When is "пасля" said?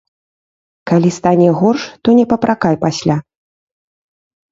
2.85-3.17